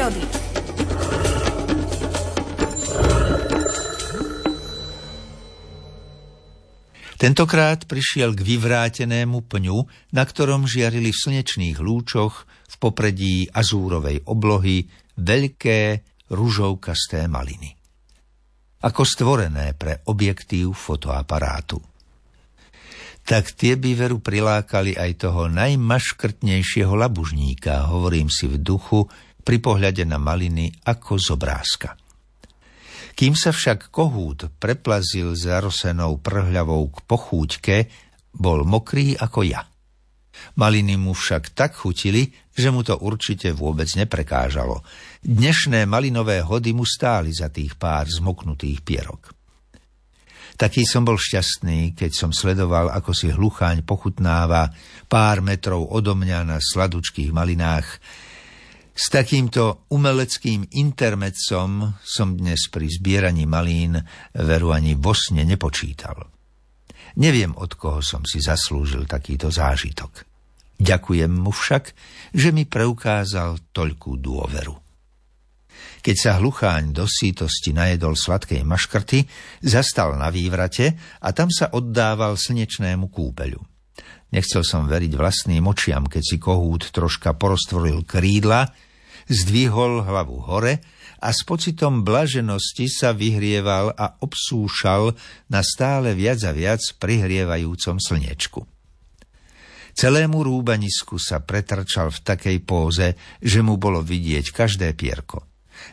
[0.00, 0.24] prírody.
[7.20, 9.84] Tentokrát prišiel k vyvrátenému pňu,
[10.16, 14.88] na ktorom žiarili v slnečných lúčoch v popredí azúrovej oblohy
[15.20, 16.00] veľké
[16.32, 17.76] ružovkasté maliny.
[18.80, 21.76] Ako stvorené pre objektív fotoaparátu.
[23.20, 29.04] Tak tie by veru prilákali aj toho najmaškrtnejšieho labužníka, hovorím si v duchu,
[29.40, 31.88] pri pohľade na maliny ako z obrázka.
[33.16, 37.76] Kým sa však kohút preplazil zarosenou prhľavou k pochúťke,
[38.32, 39.66] bol mokrý ako ja.
[40.56, 44.80] Maliny mu však tak chutili, že mu to určite vôbec neprekážalo.
[45.20, 49.36] Dnešné malinové hody mu stáli za tých pár zmoknutých pierok.
[50.56, 54.68] Taký som bol šťastný, keď som sledoval, ako si hlucháň pochutnáva
[55.08, 57.88] pár metrov odo mňa na sladučkých malinách,
[58.90, 63.96] s takýmto umeleckým intermecom som dnes pri zbieraní malín
[64.34, 66.28] veru ani vo sne nepočítal.
[67.18, 70.26] Neviem, od koho som si zaslúžil takýto zážitok.
[70.80, 71.92] Ďakujem mu však,
[72.32, 74.74] že mi preukázal toľkú dôveru.
[76.00, 79.28] Keď sa hlucháň do sítosti najedol sladkej maškrty,
[79.60, 83.69] zastal na vývrate a tam sa oddával slnečnému kúpeľu.
[84.30, 88.70] Nechcel som veriť vlastným očiam, keď si kohút troška porostvoril krídla
[89.30, 90.82] zdvihol hlavu hore
[91.22, 95.14] a s pocitom blaženosti sa vyhrieval a obsúšal
[95.46, 98.60] na stále viac a viac prihrievajúcom slnečku.
[99.90, 105.46] Celému rúbanisku sa pretrčal v takej póze, že mu bolo vidieť každé pierko.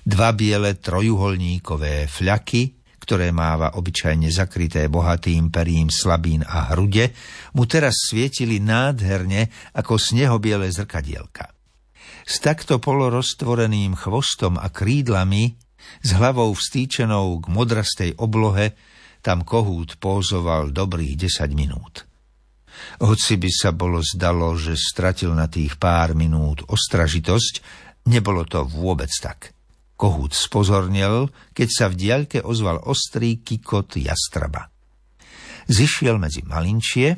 [0.06, 2.77] Dva biele trojuholníkové fľaky,
[3.08, 7.16] ktoré máva obyčajne zakryté bohatým perím slabín a hrude,
[7.56, 11.48] mu teraz svietili nádherne ako snehobiele zrkadielka.
[12.28, 15.56] S takto poloroztvoreným chvostom a krídlami,
[16.04, 18.76] s hlavou vstýčenou k modrastej oblohe,
[19.24, 22.04] tam kohút pózoval dobrých 10 minút.
[23.00, 27.64] Hoci by sa bolo zdalo, že stratil na tých pár minút ostražitosť,
[28.12, 29.57] nebolo to vôbec tak.
[29.98, 34.70] Kohút spozornil, keď sa v diaľke ozval ostrý kikot jastraba.
[35.66, 37.18] Zišiel medzi malinčie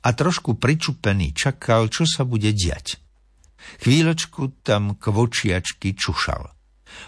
[0.00, 2.96] a trošku pričupený čakal, čo sa bude diať.
[3.84, 6.56] Chvíľočku tam kvočiačky čušal.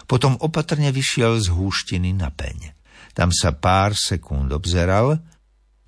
[0.05, 2.77] Potom opatrne vyšiel z húštiny na peň.
[3.17, 5.17] Tam sa pár sekúnd obzeral,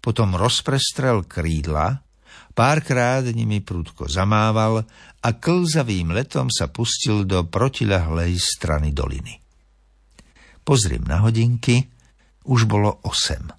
[0.01, 2.01] potom rozprestrel krídla,
[2.51, 4.83] párkrát nimi prúdko zamával
[5.21, 9.37] a klzavým letom sa pustil do protilahlej strany doliny.
[10.61, 11.89] Pozriem na hodinky,
[12.45, 13.49] už bolo osem.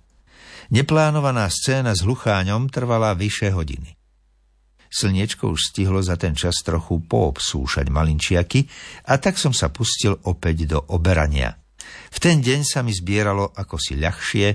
[0.72, 3.94] Neplánovaná scéna s hlucháňom trvala vyše hodiny.
[4.92, 8.60] Slniečko už stihlo za ten čas trochu poobsúšať malinčiaky
[9.08, 11.61] a tak som sa pustil opäť do oberania.
[12.12, 14.48] V ten deň sa mi zbieralo ako si ľahšie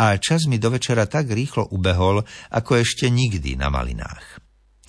[0.00, 4.42] a čas mi do večera tak rýchlo ubehol, ako ešte nikdy na malinách.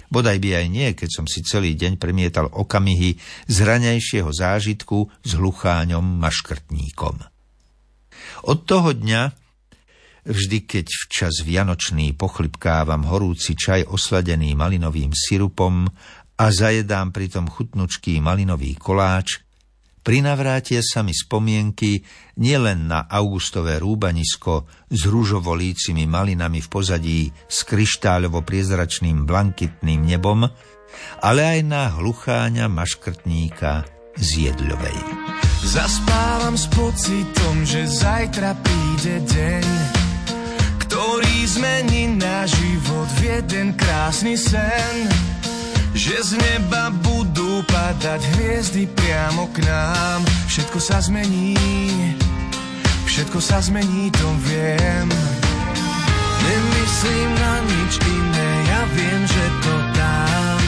[0.10, 3.18] Bodaj by aj nie, keď som si celý deň premietal okamihy
[3.50, 7.16] z ranejšieho zážitku s hlucháňom maškrtníkom.
[8.46, 9.46] Od toho dňa
[10.26, 15.86] Vždy, keď včas vianočný pochlipkávam horúci čaj osladený malinovým sirupom
[16.42, 19.45] a zajedám pritom chutnučký malinový koláč,
[20.06, 22.06] prinavrátia sa mi spomienky
[22.38, 30.46] nielen na augustové rúbanisko s rúžovolícimi malinami v pozadí s kryštáľovo-priezračným blankitným nebom,
[31.26, 35.00] ale aj na hlucháňa maškrtníka z Jedľovej.
[35.66, 39.66] Zaspávam s pocitom, že zajtra príde deň,
[40.86, 45.35] ktorý zmení náš život v jeden krásny sen.
[45.96, 50.28] Že z neba budú padať hviezdy priamo k nám.
[50.52, 51.56] Všetko sa zmení,
[53.08, 55.08] všetko sa zmení, to viem.
[56.44, 60.60] Nemyslím na nič iné, ja viem, že to dám.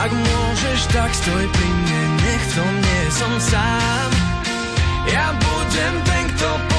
[0.00, 4.08] Ak môžeš, tak stoj pri mne, nech v nie som sám.
[5.12, 6.71] Ja budem ten, kto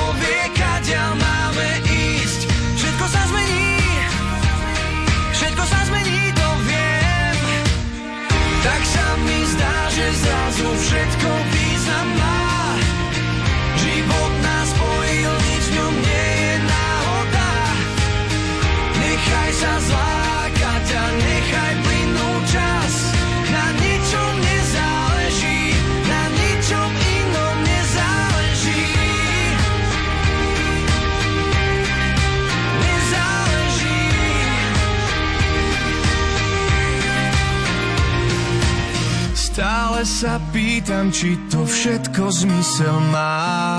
[40.13, 43.73] sa pýtam, či to všetko zmysel má.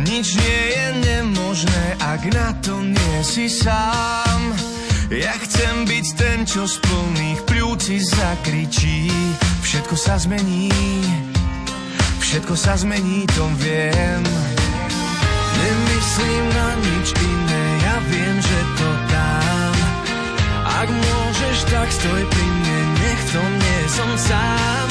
[0.00, 4.40] Nič nie je nemožné, ak na to nie si sám.
[5.12, 9.12] Ja chcem byť ten, čo z plných pľúci zakričí.
[9.60, 10.72] Všetko sa zmení,
[12.24, 14.24] všetko sa zmení, to viem.
[15.60, 19.76] Nemyslím na nič iné, ja viem, že to dám.
[20.72, 24.83] Ak môžeš, tak stoj pri mne, nech to nie som sám.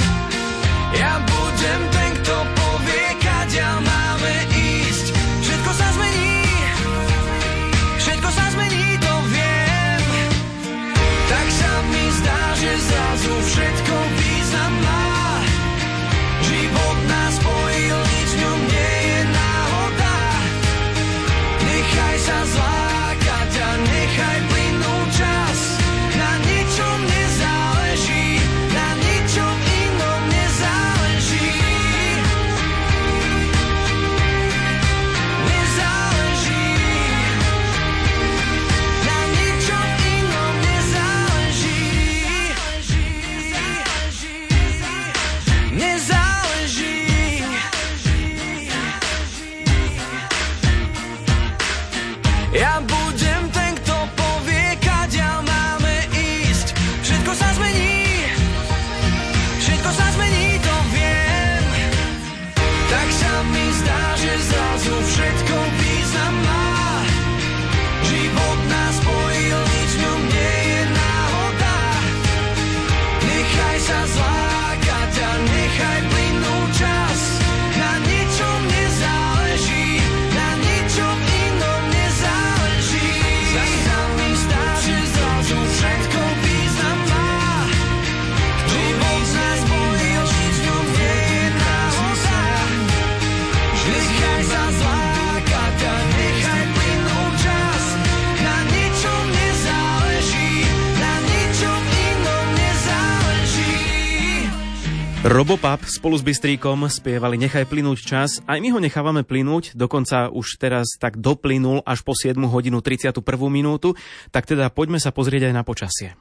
[105.23, 108.43] Robopap spolu s Bystríkom spievali Nechaj plynúť čas.
[108.43, 113.23] Aj my ho nechávame plynúť, dokonca už teraz tak doplynul až po 7 hodinu 31
[113.47, 113.95] minútu.
[114.35, 116.19] Tak teda poďme sa pozrieť aj na počasie.